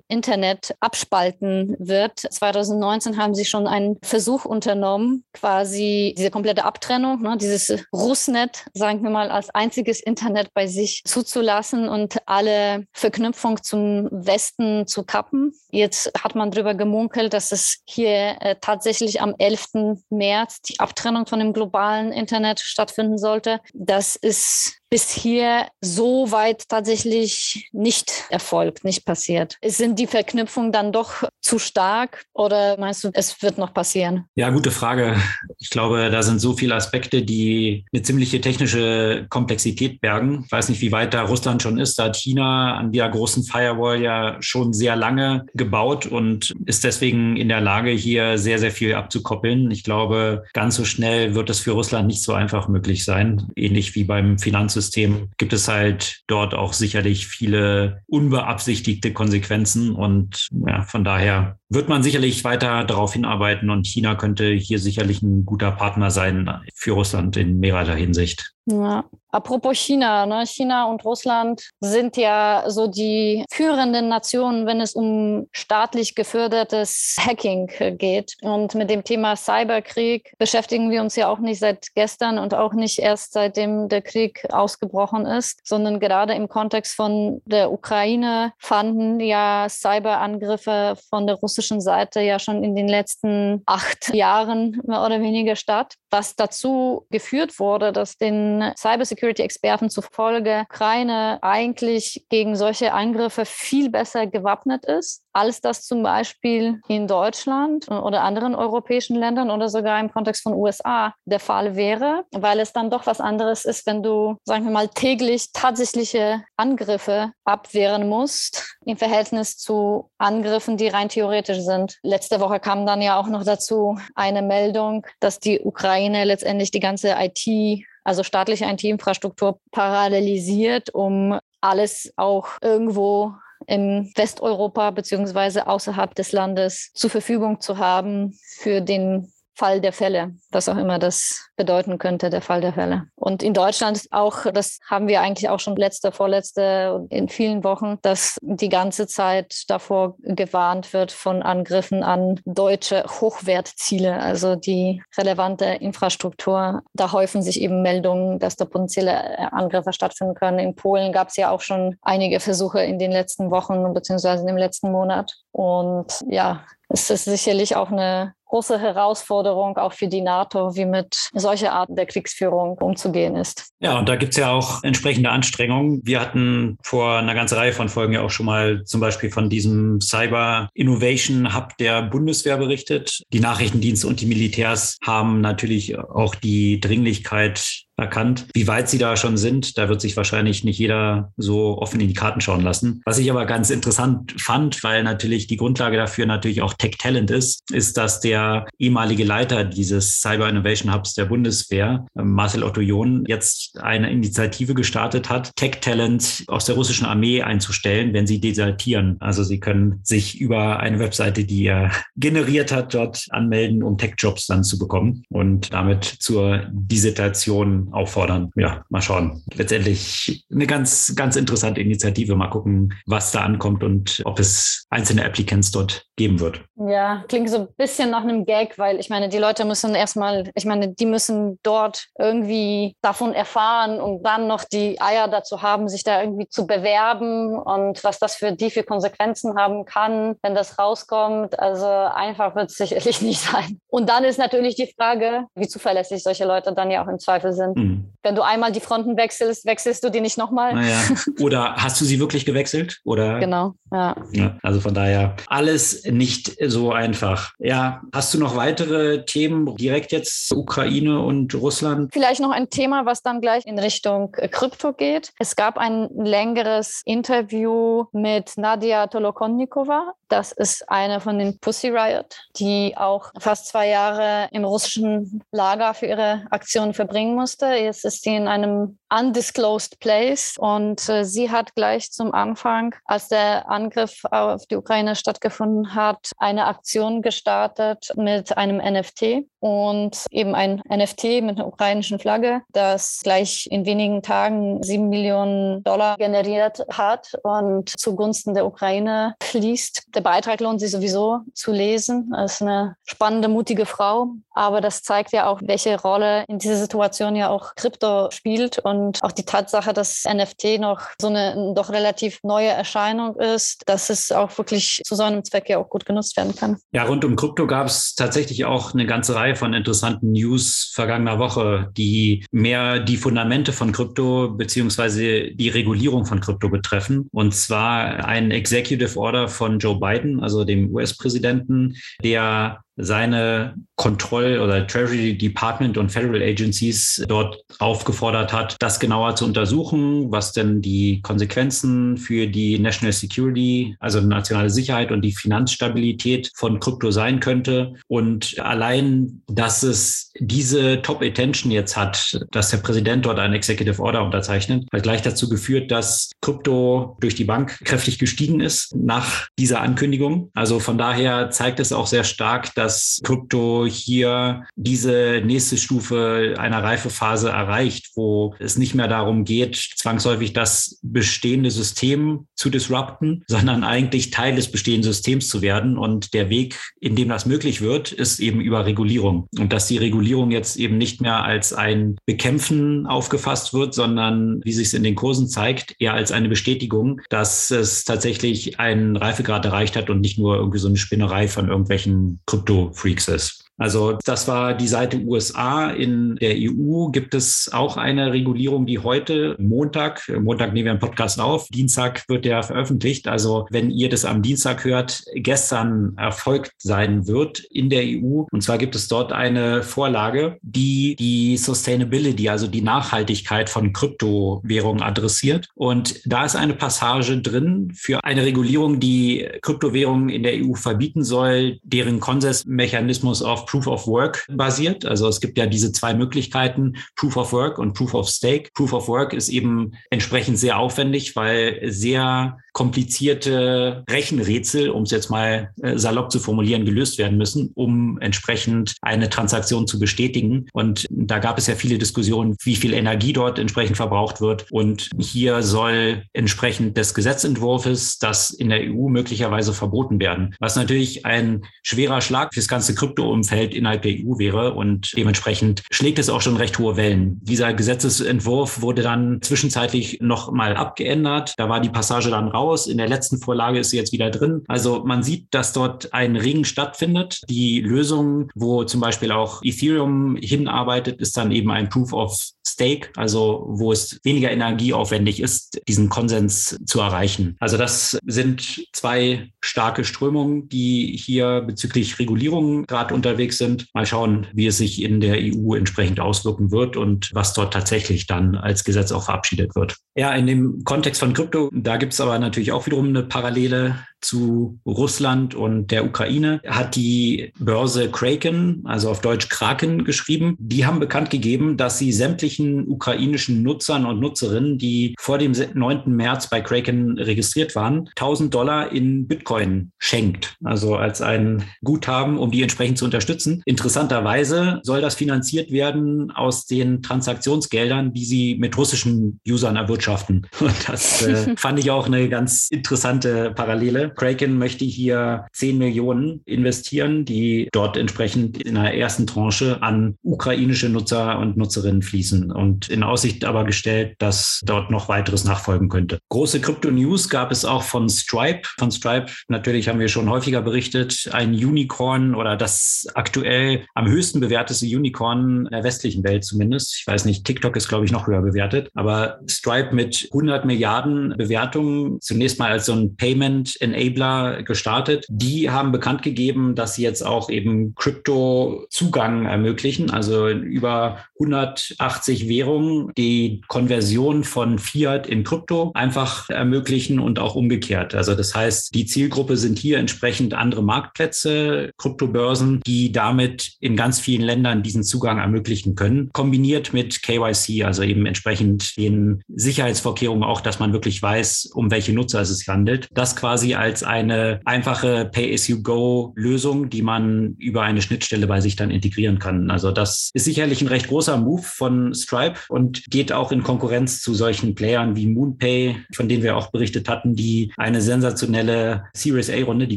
[0.08, 2.18] Internet abspalten wird.
[2.18, 9.02] 2019 haben sie schon einen Versuch unternommen, quasi diese komplette Abtrennung, ne, dieses Russnet, sagen
[9.04, 15.52] wir mal, als einziges Internet bei sich zuzulassen und alle Verknüpfung zum Westen zu kappen.
[15.70, 20.02] Jetzt hat man darüber gemunkelt, dass es hier äh, tatsächlich am 11.
[20.10, 23.60] März die Abtrennung von dem globalen Internet stattfinden sollte.
[23.72, 29.56] Das ist bis hier so weit tatsächlich nicht erfolgt, nicht passiert.
[29.64, 34.24] Sind die Verknüpfungen dann doch zu stark oder meinst du, es wird noch passieren?
[34.34, 35.16] Ja, gute Frage.
[35.58, 40.44] Ich glaube, da sind so viele Aspekte, die eine ziemliche technische Komplexität bergen.
[40.46, 41.98] Ich weiß nicht, wie weit da Russland schon ist.
[41.98, 47.36] Da hat China an der großen Firewall ja schon sehr lange gebaut und ist deswegen
[47.36, 49.70] in der Lage, hier sehr, sehr viel abzukoppeln.
[49.70, 53.48] Ich glaube, ganz so schnell wird es für Russland nicht so einfach möglich sein.
[53.56, 59.94] Ähnlich wie beim Finanz System gibt es halt dort auch sicherlich viele unbeabsichtigte Konsequenzen.
[59.94, 65.22] Und ja, von daher wird man sicherlich weiter darauf hinarbeiten und China könnte hier sicherlich
[65.22, 68.54] ein guter Partner sein für Russland in mehrerer Hinsicht.
[68.70, 69.04] Ja.
[69.30, 70.46] Apropos China, ne?
[70.46, 77.70] China und Russland sind ja so die führenden Nationen, wenn es um staatlich gefördertes Hacking
[77.98, 78.36] geht.
[78.40, 82.72] Und mit dem Thema Cyberkrieg beschäftigen wir uns ja auch nicht seit gestern und auch
[82.72, 89.20] nicht erst seitdem der Krieg ausgebrochen ist, sondern gerade im Kontext von der Ukraine fanden
[89.20, 95.20] ja Cyberangriffe von der russischen Seite ja schon in den letzten acht Jahren mehr oder
[95.20, 102.92] weniger statt, was dazu geführt wurde, dass den Cybersecurity Security-Experten zufolge Ukraine eigentlich gegen solche
[102.92, 109.50] Angriffe viel besser gewappnet ist, als das zum Beispiel in Deutschland oder anderen europäischen Ländern
[109.50, 113.64] oder sogar im Kontext von USA der Fall wäre, weil es dann doch was anderes
[113.64, 120.76] ist, wenn du, sagen wir mal, täglich tatsächliche Angriffe abwehren musst im Verhältnis zu Angriffen,
[120.76, 121.98] die rein theoretisch sind.
[122.02, 126.80] Letzte Woche kam dann ja auch noch dazu eine Meldung, dass die Ukraine letztendlich die
[126.80, 133.34] ganze IT also staatliche IT-Infrastruktur parallelisiert, um alles auch irgendwo
[133.66, 140.34] in Westeuropa beziehungsweise außerhalb des Landes zur Verfügung zu haben für den Fall der Fälle,
[140.50, 143.02] was auch immer das bedeuten könnte, der Fall der Fälle.
[143.16, 147.98] Und in Deutschland auch, das haben wir eigentlich auch schon letzte, vorletzte, in vielen Wochen,
[148.00, 155.66] dass die ganze Zeit davor gewarnt wird von Angriffen an deutsche Hochwertziele, also die relevante
[155.66, 156.82] Infrastruktur.
[156.94, 160.58] Da häufen sich eben Meldungen, dass da potenzielle Angriffe stattfinden können.
[160.58, 164.56] In Polen gab es ja auch schon einige Versuche in den letzten Wochen beziehungsweise im
[164.56, 165.34] letzten Monat.
[165.50, 171.28] Und ja, es ist sicherlich auch eine große Herausforderung auch für die NATO, wie mit
[171.48, 173.72] solcher Arten der Kriegsführung umzugehen ist.
[173.80, 176.02] Ja, und da gibt es ja auch entsprechende Anstrengungen.
[176.04, 179.48] Wir hatten vor einer ganzen Reihe von Folgen ja auch schon mal zum Beispiel von
[179.48, 183.22] diesem Cyber Innovation Hub der Bundeswehr berichtet.
[183.32, 188.46] Die Nachrichtendienste und die Militärs haben natürlich auch die Dringlichkeit erkannt.
[188.54, 192.08] Wie weit sie da schon sind, da wird sich wahrscheinlich nicht jeder so offen in
[192.08, 193.02] die Karten schauen lassen.
[193.04, 197.30] Was ich aber ganz interessant fand, weil natürlich die Grundlage dafür natürlich auch Tech Talent
[197.30, 203.24] ist, ist, dass der ehemalige Leiter dieses Cyber Innovation Hubs der Bundeswehr, Marcel Otto John,
[203.26, 209.16] jetzt eine Initiative gestartet hat, Tech Talent aus der russischen Armee einzustellen, wenn sie desertieren.
[209.20, 214.46] Also sie können sich über eine Webseite, die er generiert hat, dort anmelden, um Tech-Jobs
[214.46, 218.50] dann zu bekommen und damit zur Dissertation auffordern.
[218.56, 219.42] Ja, mal schauen.
[219.54, 222.36] Letztendlich eine ganz, ganz interessante Initiative.
[222.36, 226.60] Mal gucken, was da ankommt und ob es einzelne Applicants dort geben wird.
[226.76, 230.50] Ja, klingt so ein bisschen nach einem Gag, weil ich meine, die Leute müssen erstmal,
[230.54, 235.88] ich meine, die müssen dort irgendwie davon erfahren und dann noch die Eier dazu haben,
[235.88, 240.54] sich da irgendwie zu bewerben und was das für die für Konsequenzen haben kann, wenn
[240.54, 241.58] das rauskommt.
[241.58, 243.80] Also einfach wird es sicherlich nicht sein.
[243.88, 247.52] Und dann ist natürlich die Frage, wie zuverlässig solche Leute dann ja auch im Zweifel
[247.52, 247.77] sind.
[247.78, 248.17] Mhm.
[248.28, 250.74] Wenn du einmal die Fronten wechselst, wechselst du die nicht nochmal.
[250.74, 250.98] Naja.
[251.40, 253.00] Oder hast du sie wirklich gewechselt?
[253.04, 253.38] Oder?
[253.38, 254.14] Genau, ja.
[254.32, 254.58] ja.
[254.62, 257.52] Also von daher alles nicht so einfach.
[257.58, 262.12] Ja, hast du noch weitere Themen direkt jetzt Ukraine und Russland?
[262.12, 265.32] Vielleicht noch ein Thema, was dann gleich in Richtung äh, Krypto geht.
[265.38, 270.12] Es gab ein längeres Interview mit Nadia Tolokonnikova.
[270.28, 275.94] Das ist eine von den Pussy Riot, die auch fast zwei Jahre im russischen Lager
[275.94, 277.66] für ihre Aktion verbringen musste.
[277.68, 283.28] Jetzt ist sie in einem undisclosed place und äh, sie hat gleich zum Anfang, als
[283.28, 290.54] der Angriff auf die Ukraine stattgefunden hat, eine Aktion gestartet mit einem NFT und eben
[290.54, 296.84] ein NFT mit einer ukrainischen Flagge, das gleich in wenigen Tagen sieben Millionen Dollar generiert
[296.90, 300.14] hat und zugunsten der Ukraine fließt.
[300.14, 302.30] Der Beitrag lohnt sich sowieso zu lesen.
[302.30, 306.76] Das ist eine spannende, mutige Frau, aber das zeigt ja auch, welche Rolle in dieser
[306.76, 307.97] Situation ja auch Krypto
[308.30, 313.82] spielt und auch die Tatsache, dass NFT noch so eine doch relativ neue Erscheinung ist,
[313.86, 316.76] dass es auch wirklich zu so einem Zweck ja auch gut genutzt werden kann.
[316.92, 321.38] Ja, rund um Krypto gab es tatsächlich auch eine ganze Reihe von interessanten News vergangener
[321.38, 327.28] Woche, die mehr die Fundamente von Krypto beziehungsweise die Regulierung von Krypto betreffen.
[327.32, 334.86] Und zwar ein Executive Order von Joe Biden, also dem US-Präsidenten, der seine Kontroll- oder
[334.86, 341.20] Treasury Department und Federal Agencies dort aufgefordert hat, das genauer zu untersuchen, was denn die
[341.22, 347.94] Konsequenzen für die National Security, also nationale Sicherheit und die Finanzstabilität von Krypto sein könnte.
[348.06, 354.02] Und allein, dass es diese Top Attention jetzt hat, dass der Präsident dort einen Executive
[354.02, 359.48] Order unterzeichnet, hat gleich dazu geführt, dass Krypto durch die Bank kräftig gestiegen ist nach
[359.58, 360.50] dieser Ankündigung.
[360.54, 366.54] Also von daher zeigt es auch sehr stark, dass dass Krypto hier diese nächste Stufe
[366.56, 373.44] einer Reifephase erreicht, wo es nicht mehr darum geht, zwangsläufig das bestehende System zu disrupten,
[373.46, 375.98] sondern eigentlich Teil des bestehenden Systems zu werden.
[375.98, 379.48] Und der Weg, in dem das möglich wird, ist eben über Regulierung.
[379.58, 384.72] Und dass die Regulierung jetzt eben nicht mehr als ein Bekämpfen aufgefasst wird, sondern, wie
[384.72, 389.66] sich es in den Kursen zeigt, eher als eine Bestätigung, dass es tatsächlich einen Reifegrad
[389.66, 393.67] erreicht hat und nicht nur irgendwie so eine Spinnerei von irgendwelchen Krypto Freaks ist.
[393.78, 395.90] Also das war die Seite USA.
[395.90, 401.00] In der EU gibt es auch eine Regulierung, die heute Montag, Montag nehmen wir einen
[401.00, 403.28] Podcast auf, Dienstag wird der veröffentlicht.
[403.28, 408.44] Also wenn ihr das am Dienstag hört, gestern erfolgt sein wird in der EU.
[408.50, 415.02] Und zwar gibt es dort eine Vorlage, die die Sustainability, also die Nachhaltigkeit von Kryptowährungen
[415.02, 415.68] adressiert.
[415.74, 421.22] Und da ist eine Passage drin für eine Regulierung, die Kryptowährungen in der EU verbieten
[421.22, 425.04] soll, deren Konsensmechanismus auf Proof of Work basiert.
[425.04, 428.70] Also es gibt ja diese zwei Möglichkeiten, Proof of Work und Proof of Stake.
[428.74, 435.30] Proof of Work ist eben entsprechend sehr aufwendig, weil sehr komplizierte Rechenrätsel, um es jetzt
[435.30, 440.66] mal äh, salopp zu formulieren, gelöst werden müssen, um entsprechend eine Transaktion zu bestätigen.
[440.72, 444.70] Und da gab es ja viele Diskussionen, wie viel Energie dort entsprechend verbraucht wird.
[444.70, 451.26] Und hier soll entsprechend des Gesetzentwurfs das in der EU möglicherweise verboten werden, was natürlich
[451.26, 454.74] ein schwerer Schlag fürs ganze Kryptoumfeld innerhalb der EU wäre.
[454.74, 457.40] Und dementsprechend schlägt es auch schon recht hohe Wellen.
[457.42, 461.54] Dieser Gesetzesentwurf wurde dann zwischenzeitlich noch mal abgeändert.
[461.56, 462.86] Da war die Passage dann raus raus.
[462.86, 464.62] In der letzten Vorlage ist sie jetzt wieder drin.
[464.68, 467.40] Also man sieht, dass dort ein Ring stattfindet.
[467.48, 473.10] Die Lösung, wo zum Beispiel auch Ethereum hinarbeitet, ist dann eben ein Proof of Stake,
[473.16, 477.56] also wo es weniger energieaufwendig ist, diesen Konsens zu erreichen.
[477.58, 483.86] Also das sind zwei starke Strömungen, die hier bezüglich Regulierung gerade unterwegs sind.
[483.94, 488.26] Mal schauen, wie es sich in der EU entsprechend auswirken wird und was dort tatsächlich
[488.26, 489.96] dann als Gesetz auch verabschiedet wird.
[490.16, 494.04] Ja, in dem Kontext von Krypto, da gibt es aber natürlich auch wiederum eine Parallele
[494.20, 500.56] zu Russland und der Ukraine hat die Börse Kraken, also auf Deutsch Kraken geschrieben.
[500.58, 506.02] Die haben bekannt gegeben, dass sie sämtlichen ukrainischen Nutzern und Nutzerinnen, die vor dem 9.
[506.06, 510.56] März bei Kraken registriert waren, 1000 Dollar in Bitcoin schenkt.
[510.64, 513.62] Also als ein Guthaben, um die entsprechend zu unterstützen.
[513.64, 520.46] Interessanterweise soll das finanziert werden aus den Transaktionsgeldern, die sie mit russischen Usern erwirtschaften.
[520.60, 526.40] Und das äh, fand ich auch eine ganz interessante Parallele Kraken möchte hier 10 Millionen
[526.44, 532.88] investieren, die dort entsprechend in einer ersten Tranche an ukrainische Nutzer und Nutzerinnen fließen und
[532.88, 536.18] in Aussicht aber gestellt, dass dort noch weiteres nachfolgen könnte.
[536.28, 538.68] Große Krypto-News gab es auch von Stripe.
[538.78, 544.40] Von Stripe natürlich haben wir schon häufiger berichtet, ein Unicorn oder das aktuell am höchsten
[544.40, 546.96] bewertete Unicorn der westlichen Welt zumindest.
[547.00, 551.34] Ich weiß nicht, TikTok ist, glaube ich, noch höher bewertet, aber Stripe mit 100 Milliarden
[551.36, 555.26] Bewertungen, zunächst mal als so ein Payment Enabler gestartet.
[555.28, 563.12] Die haben bekannt gegeben, dass sie jetzt auch eben Krypto-Zugang ermöglichen, also über 180 Währungen
[563.16, 568.14] die Konversion von Fiat in Krypto einfach ermöglichen und auch umgekehrt.
[568.14, 574.20] Also das heißt, die Zielgruppe sind hier entsprechend andere Marktplätze, Kryptobörsen, die damit in ganz
[574.20, 580.60] vielen Ländern diesen Zugang ermöglichen können, kombiniert mit KYC, also eben entsprechend den Sicherheitsvorkehrungen auch,
[580.60, 583.08] dass man wirklich weiß, um welche Nutzer es sich handelt.
[583.12, 589.38] Das quasi als eine einfache Pay-as-you-go-Lösung, die man über eine Schnittstelle bei sich dann integrieren
[589.38, 589.70] kann.
[589.70, 594.20] Also das ist sicherlich ein recht großer Move von Stripe und geht auch in Konkurrenz
[594.20, 599.50] zu solchen Playern wie MoonPay, von denen wir auch berichtet hatten, die eine sensationelle Series
[599.50, 599.96] A-Runde, die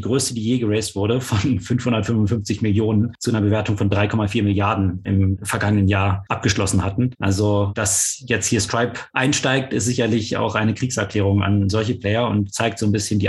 [0.00, 5.38] größte, die je geraced wurde, von 555 Millionen zu einer Bewertung von 3,4 Milliarden im
[5.42, 7.12] vergangenen Jahr abgeschlossen hatten.
[7.18, 12.52] Also, dass jetzt hier Stripe einsteigt, ist sicherlich auch eine Kriegserklärung an solche Player und
[12.52, 13.28] zeigt so ein bisschen die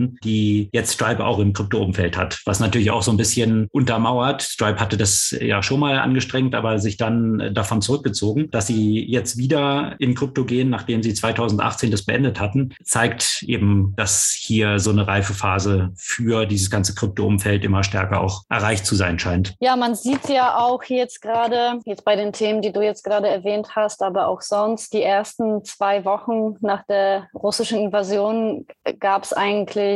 [0.00, 2.40] Ambitionen, die jetzt Stripe auch im Krypto-Umfeld hat.
[2.44, 4.42] Was natürlich auch so ein bisschen untermauert.
[4.42, 9.36] Stripe hatte das ja schon mal angestrengt, aber sich dann davon zurückgezogen, dass sie jetzt
[9.36, 14.90] wieder in Krypto gehen, nachdem sie 2018 das beendet hatten, zeigt eben, dass hier so
[14.90, 19.54] eine reife Phase für dieses ganze Krypto-Umfeld immer stärker auch erreicht zu sein scheint.
[19.60, 23.28] Ja, man sieht ja auch jetzt gerade, jetzt bei den Themen, die du jetzt gerade
[23.28, 28.66] erwähnt hast, aber auch sonst, die ersten zwei Wochen nach der russischen Invasion
[28.98, 29.89] gab es eigentlich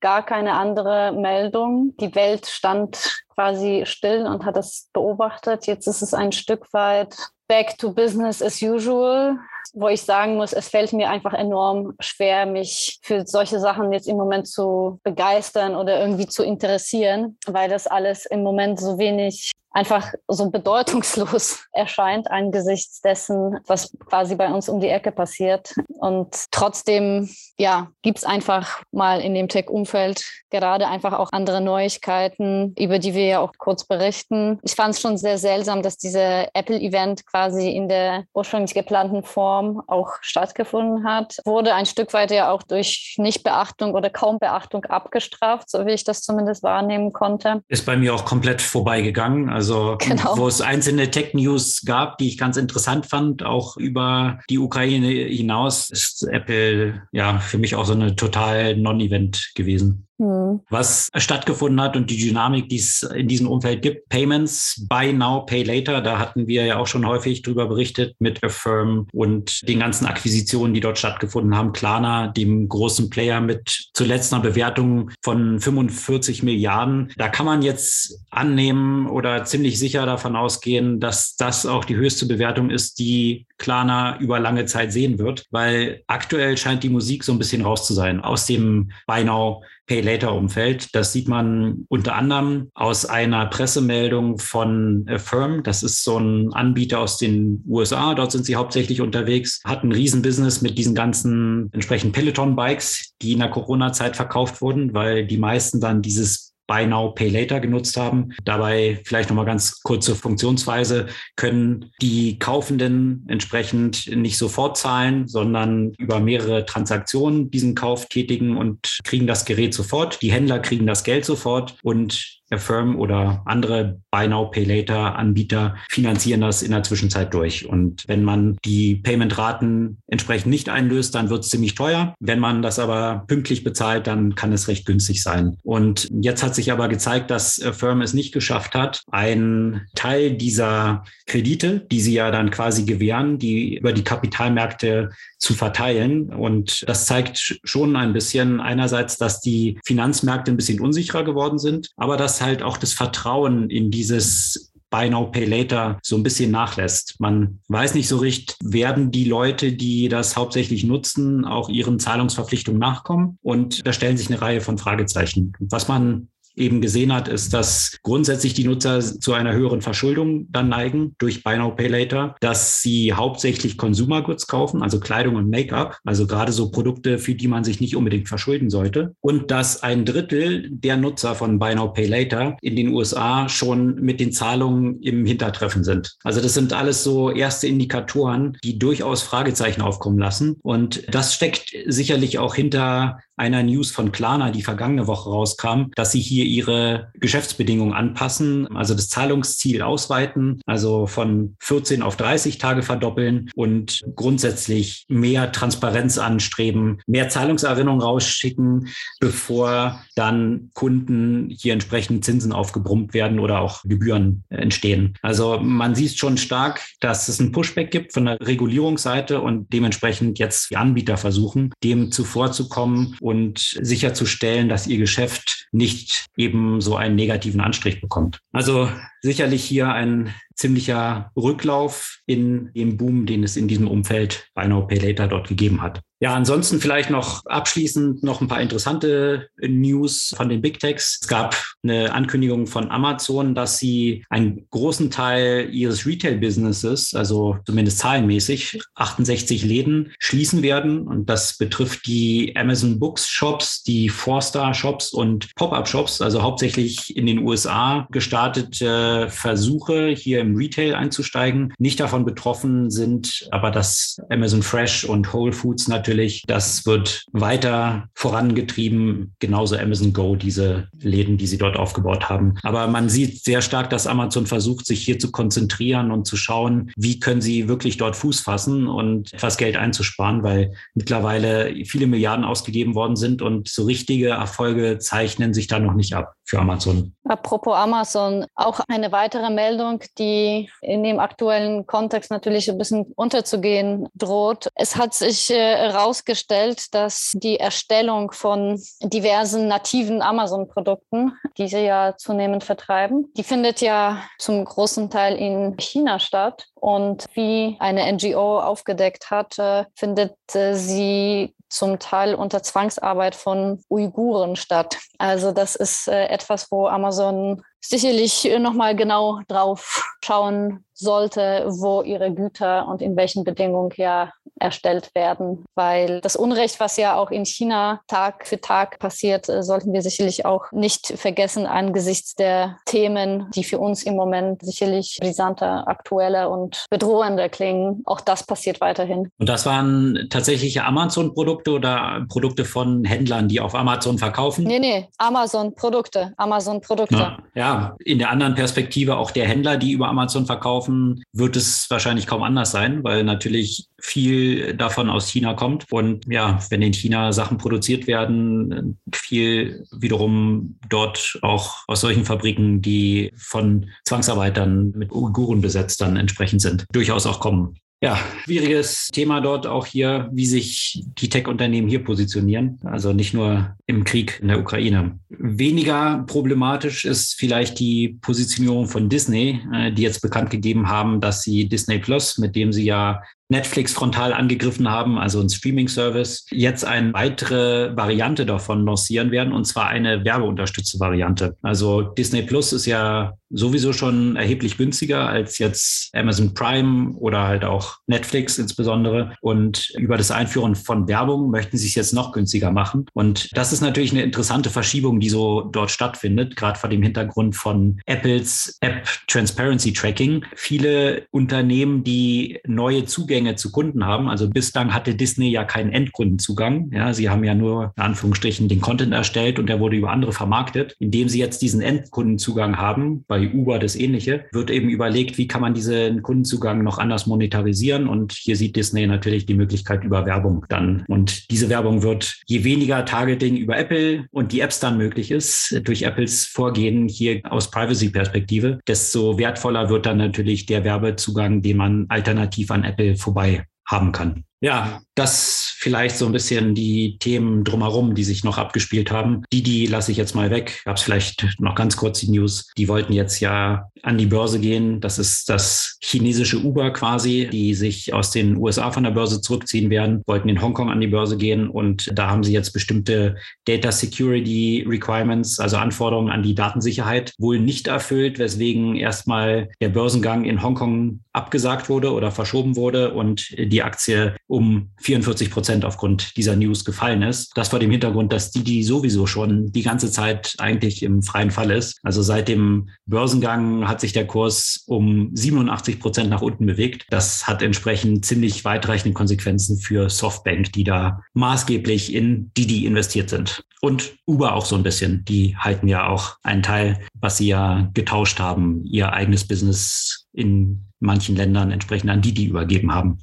[0.00, 1.94] gar keine andere Meldung.
[2.00, 5.66] Die Welt stand quasi still und hat das beobachtet.
[5.66, 7.16] Jetzt ist es ein Stück weit
[7.48, 9.36] back to business as usual,
[9.74, 14.06] wo ich sagen muss, es fällt mir einfach enorm schwer, mich für solche Sachen jetzt
[14.06, 19.50] im Moment zu begeistern oder irgendwie zu interessieren, weil das alles im Moment so wenig
[19.70, 25.74] einfach so bedeutungslos erscheint angesichts dessen, was quasi bei uns um die Ecke passiert.
[25.98, 27.28] Und trotzdem,
[27.58, 33.14] ja, gibt es einfach mal in dem Tech-Umfeld gerade einfach auch andere Neuigkeiten, über die
[33.14, 34.58] wir ja auch kurz berichten.
[34.62, 39.82] Ich fand es schon sehr seltsam, dass dieser Apple-Event quasi in der ursprünglich geplanten Form
[39.86, 41.36] auch stattgefunden hat.
[41.44, 46.04] Wurde ein Stück weit ja auch durch Nichtbeachtung oder kaum Beachtung abgestraft, so wie ich
[46.04, 47.62] das zumindest wahrnehmen konnte.
[47.68, 49.48] Ist bei mir auch komplett vorbeigegangen.
[49.60, 50.38] Also genau.
[50.38, 55.90] wo es einzelne Tech-News gab, die ich ganz interessant fand, auch über die Ukraine hinaus,
[55.90, 60.06] ist Apple ja für mich auch so eine total Non-Event gewesen.
[60.20, 60.60] Mhm.
[60.68, 64.08] Was stattgefunden hat und die Dynamik, die es in diesem Umfeld gibt.
[64.10, 68.44] Payments, Buy Now, Pay Later, da hatten wir ja auch schon häufig drüber berichtet mit
[68.44, 71.72] Affirm und den ganzen Akquisitionen, die dort stattgefunden haben.
[71.72, 77.12] Klarna, dem großen Player mit zuletzt einer Bewertung von 45 Milliarden.
[77.16, 82.26] Da kann man jetzt annehmen oder ziemlich sicher davon ausgehen, dass das auch die höchste
[82.26, 87.32] Bewertung ist, die Klarna über lange Zeit sehen wird, weil aktuell scheint die Musik so
[87.32, 90.94] ein bisschen raus zu sein aus dem Buy Now Pay-Later-Umfeld.
[90.94, 95.64] Das sieht man unter anderem aus einer Pressemeldung von Affirm.
[95.64, 98.14] Das ist so ein Anbieter aus den USA.
[98.14, 103.40] Dort sind sie hauptsächlich unterwegs, hat ein Riesenbusiness mit diesen ganzen entsprechenden Peloton-Bikes, die in
[103.40, 108.28] der Corona-Zeit verkauft wurden, weil die meisten dann dieses Buy Now, Pay Later genutzt haben.
[108.44, 116.20] Dabei vielleicht nochmal ganz kurze Funktionsweise, können die Kaufenden entsprechend nicht sofort zahlen, sondern über
[116.20, 120.22] mehrere Transaktionen diesen Kauf tätigen und kriegen das Gerät sofort.
[120.22, 125.76] Die Händler kriegen das Geld sofort und Affirm oder andere Buy Now, Pay Later Anbieter
[125.88, 127.66] finanzieren das in der Zwischenzeit durch.
[127.66, 132.14] Und wenn man die Payment-Raten entsprechend nicht einlöst, dann wird es ziemlich teuer.
[132.18, 135.56] Wenn man das aber pünktlich bezahlt, dann kann es recht günstig sein.
[135.62, 141.04] Und jetzt hat sich aber gezeigt, dass Affirm es nicht geschafft hat, einen Teil dieser
[141.26, 146.30] Kredite, die sie ja dann quasi gewähren, die über die Kapitalmärkte zu verteilen.
[146.30, 151.90] Und das zeigt schon ein bisschen einerseits, dass die Finanzmärkte ein bisschen unsicherer geworden sind,
[151.96, 156.50] aber dass halt auch das Vertrauen in dieses Buy Now, Pay Later so ein bisschen
[156.50, 157.20] nachlässt.
[157.20, 162.80] Man weiß nicht so richtig, werden die Leute, die das hauptsächlich nutzen, auch ihren Zahlungsverpflichtungen
[162.80, 163.38] nachkommen?
[163.40, 165.52] Und da stellen sich eine Reihe von Fragezeichen.
[165.60, 170.68] Was man eben gesehen hat, ist, dass grundsätzlich die Nutzer zu einer höheren Verschuldung dann
[170.68, 175.50] neigen durch Buy Now Pay Later, dass sie hauptsächlich Consumer Goods kaufen, also Kleidung und
[175.50, 179.14] Make-up, also gerade so Produkte, für die man sich nicht unbedingt verschulden sollte.
[179.20, 183.96] Und dass ein Drittel der Nutzer von Buy Now Pay Later in den USA schon
[183.96, 186.16] mit den Zahlungen im Hintertreffen sind.
[186.24, 190.56] Also das sind alles so erste Indikatoren, die durchaus Fragezeichen aufkommen lassen.
[190.62, 196.12] Und das steckt sicherlich auch hinter einer News von Klarna, die vergangene Woche rauskam, dass
[196.12, 202.82] sie hier ihre Geschäftsbedingungen anpassen, also das Zahlungsziel ausweiten, also von 14 auf 30 Tage
[202.82, 208.88] verdoppeln und grundsätzlich mehr Transparenz anstreben, mehr Zahlungserinnerungen rausschicken,
[209.20, 215.14] bevor dann Kunden hier entsprechend Zinsen aufgebrummt werden oder auch Gebühren entstehen.
[215.22, 220.38] Also man sieht schon stark, dass es einen Pushback gibt von der Regulierungsseite und dementsprechend
[220.38, 223.16] jetzt die Anbieter versuchen, dem zuvorzukommen
[223.58, 228.40] sicherzustellen, dass ihr Geschäft nicht eben so einen negativen Anstrich bekommt.
[228.52, 228.90] Also
[229.22, 234.86] sicherlich hier ein ziemlicher Rücklauf in dem Boom, den es in diesem Umfeld bei No
[234.86, 236.00] Pay Later dort gegeben hat.
[236.22, 241.18] Ja, ansonsten vielleicht noch abschließend noch ein paar interessante News von den Big Techs.
[241.22, 248.00] Es gab eine Ankündigung von Amazon, dass sie einen großen Teil ihres Retail-Businesses, also zumindest
[248.00, 251.06] zahlenmäßig, 68 Läden schließen werden.
[251.08, 257.16] Und das betrifft die Amazon Books Shops, die Four-Star Shops und Pop-up Shops, also hauptsächlich
[257.16, 261.72] in den USA gestartete Versuche, hier im Retail einzusteigen.
[261.78, 268.08] Nicht davon betroffen sind aber das Amazon Fresh und Whole Foods natürlich das wird weiter
[268.14, 272.54] vorangetrieben, genauso Amazon Go, diese Läden, die sie dort aufgebaut haben.
[272.62, 276.90] Aber man sieht sehr stark, dass Amazon versucht, sich hier zu konzentrieren und zu schauen,
[276.96, 282.44] wie können sie wirklich dort Fuß fassen und etwas Geld einzusparen, weil mittlerweile viele Milliarden
[282.44, 287.14] ausgegeben worden sind und so richtige Erfolge zeichnen sich da noch nicht ab für Amazon.
[287.24, 294.08] Apropos Amazon, auch eine weitere Meldung, die in dem aktuellen Kontext natürlich ein bisschen unterzugehen
[294.14, 294.68] droht.
[294.74, 302.14] Es hat sich herausgestellt, äh, dass die Erstellung von diversen nativen Amazon-Produkten, die sie ja
[302.16, 306.66] zunehmend vertreiben, die findet ja zum großen Teil in China statt.
[306.74, 309.56] Und wie eine NGO aufgedeckt hat,
[309.94, 314.98] findet äh, sie zum Teil unter Zwangsarbeit von Uiguren statt.
[315.18, 322.02] Also das ist äh, etwas, wo Amazon sicherlich äh, nochmal genau drauf schauen sollte, wo
[322.02, 324.30] ihre Güter und in welchen Bedingungen ja
[324.60, 325.64] erstellt werden.
[325.74, 330.02] Weil das Unrecht, was ja auch in China Tag für Tag passiert, äh, sollten wir
[330.02, 336.50] sicherlich auch nicht vergessen angesichts der Themen, die für uns im Moment sicherlich brisanter, aktueller
[336.50, 338.02] und bedrohender klingen.
[338.04, 339.30] Auch das passiert weiterhin.
[339.38, 344.64] Und das waren tatsächliche Amazon-Produkte oder Produkte von Händlern, die auf Amazon verkaufen?
[344.64, 346.34] Nee, nee, Amazon-Produkte.
[346.36, 347.16] Amazon-Produkte.
[347.16, 350.89] Ja, ja, in der anderen Perspektive auch der Händler, die über Amazon verkaufen,
[351.32, 355.86] wird es wahrscheinlich kaum anders sein, weil natürlich viel davon aus China kommt.
[355.90, 362.82] Und ja, wenn in China Sachen produziert werden, viel wiederum dort auch aus solchen Fabriken,
[362.82, 367.76] die von Zwangsarbeitern mit Uiguren besetzt dann entsprechend sind, durchaus auch kommen.
[368.02, 372.78] Ja, schwieriges Thema dort auch hier, wie sich die Tech-Unternehmen hier positionieren.
[372.82, 375.18] Also nicht nur im Krieg in der Ukraine.
[375.28, 381.42] Weniger problematisch ist vielleicht die Positionierung von Disney, äh, die jetzt bekannt gegeben haben, dass
[381.42, 383.20] sie Disney Plus, mit dem sie ja
[383.50, 389.64] Netflix frontal angegriffen haben, also ein Streaming-Service, jetzt eine weitere Variante davon lancieren werden, und
[389.66, 391.56] zwar eine werbeunterstützte Variante.
[391.62, 397.64] Also Disney Plus ist ja sowieso schon erheblich günstiger als jetzt Amazon Prime oder halt
[397.64, 399.34] auch Netflix insbesondere.
[399.40, 403.06] Und über das Einführen von Werbung möchten sie es jetzt noch günstiger machen.
[403.12, 407.56] Und das ist natürlich eine interessante Verschiebung, die so dort stattfindet, gerade vor dem Hintergrund
[407.56, 410.44] von Apples App Transparency Tracking.
[410.54, 414.28] Viele Unternehmen, die neue Zugänge Zugänge zu Kunden haben.
[414.28, 416.90] Also bislang hatte Disney ja keinen Endkundenzugang.
[416.92, 420.32] Ja, sie haben ja nur in Anführungsstrichen den Content erstellt und der wurde über andere
[420.32, 420.94] vermarktet.
[420.98, 425.62] Indem sie jetzt diesen Endkundenzugang haben, bei Uber das ähnliche, wird eben überlegt, wie kann
[425.62, 428.08] man diesen Kundenzugang noch anders monetarisieren.
[428.08, 431.04] Und hier sieht Disney natürlich die Möglichkeit über Werbung dann.
[431.08, 435.80] Und diese Werbung wird, je weniger Targeting über Apple und die Apps dann möglich ist,
[435.84, 442.06] durch Apples Vorgehen hier aus Privacy-Perspektive, desto wertvoller wird dann natürlich der Werbezugang, den man
[442.08, 444.44] alternativ an Apple vorbei haben kann.
[444.62, 449.42] Ja, das vielleicht so ein bisschen die Themen drumherum, die sich noch abgespielt haben.
[449.52, 450.82] Die, die lasse ich jetzt mal weg.
[450.84, 452.70] Gab es vielleicht noch ganz kurz die News.
[452.76, 455.00] Die wollten jetzt ja an die Börse gehen.
[455.00, 459.90] Das ist das chinesische Uber quasi, die sich aus den USA von der Börse zurückziehen
[459.90, 463.36] werden, wollten in Hongkong an die Börse gehen und da haben sie jetzt bestimmte
[463.66, 470.44] Data Security Requirements, also Anforderungen an die Datensicherheit, wohl nicht erfüllt, weswegen erstmal der Börsengang
[470.44, 476.56] in Hongkong abgesagt wurde oder verschoben wurde und die Aktie um 44 Prozent aufgrund dieser
[476.56, 477.52] News gefallen ist.
[477.54, 481.52] Das vor dem Hintergrund, dass die, die sowieso schon die ganze Zeit eigentlich im freien
[481.52, 482.00] Fall ist.
[482.02, 487.06] Also seit dem Börsengang hat sich der Kurs um 87 Prozent nach unten bewegt.
[487.10, 493.62] Das hat entsprechend ziemlich weitreichende Konsequenzen für Softbank, die da maßgeblich in Didi investiert sind.
[493.80, 495.24] Und Uber auch so ein bisschen.
[495.26, 500.86] Die halten ja auch einen Teil, was sie ja getauscht haben, ihr eigenes Business in
[500.98, 503.18] manchen Ländern entsprechend an Didi übergeben haben.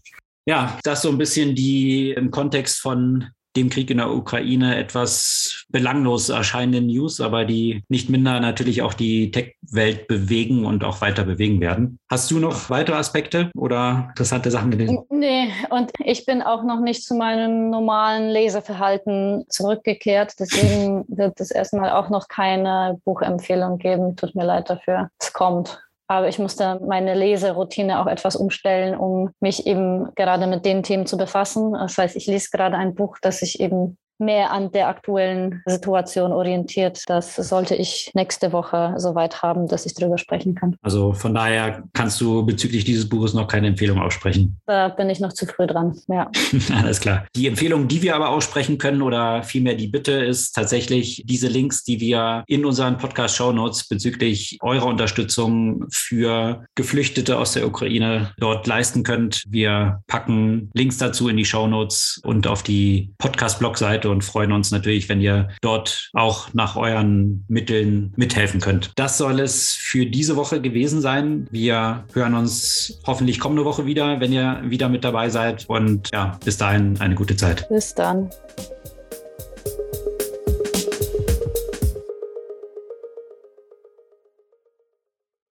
[0.47, 3.27] Ja, das so ein bisschen die im Kontext von
[3.57, 8.93] dem Krieg in der Ukraine etwas belanglos erscheinenden News, aber die nicht minder natürlich auch
[8.93, 11.99] die Tech-Welt bewegen und auch weiter bewegen werden.
[12.09, 15.03] Hast du noch weitere Aspekte oder interessante Sachen gelesen?
[15.09, 20.35] Nee, und ich bin auch noch nicht zu meinem normalen Leseverhalten zurückgekehrt.
[20.39, 24.15] Deswegen wird es erstmal auch noch keine Buchempfehlung geben.
[24.15, 25.09] Tut mir leid dafür.
[25.19, 25.81] Es kommt.
[26.07, 31.05] Aber ich musste meine Leseroutine auch etwas umstellen, um mich eben gerade mit den Themen
[31.05, 31.73] zu befassen.
[31.73, 36.31] Das heißt, ich lese gerade ein Buch, das sich eben mehr an der aktuellen Situation
[36.31, 37.03] orientiert.
[37.07, 40.75] Das sollte ich nächste Woche soweit haben, dass ich darüber sprechen kann.
[40.81, 44.57] Also von daher kannst du bezüglich dieses Buches noch keine Empfehlung aussprechen.
[44.65, 46.29] Da bin ich noch zu früh dran, ja.
[46.75, 47.25] Alles klar.
[47.35, 51.83] Die Empfehlung, die wir aber aussprechen können oder vielmehr die Bitte ist tatsächlich diese Links,
[51.83, 58.67] die wir in unseren Podcast-Show Notes bezüglich eurer Unterstützung für Geflüchtete aus der Ukraine dort
[58.67, 59.43] leisten könnt.
[59.47, 64.51] Wir packen Links dazu in die Show Notes und auf die Podcast-Blog-Seite Seite und freuen
[64.51, 68.91] uns natürlich, wenn ihr dort auch nach euren Mitteln mithelfen könnt.
[68.95, 71.47] Das soll es für diese Woche gewesen sein.
[71.51, 75.65] Wir hören uns hoffentlich kommende Woche wieder, wenn ihr wieder mit dabei seid.
[75.67, 77.67] Und ja, bis dahin eine gute Zeit.
[77.69, 78.29] Bis dann.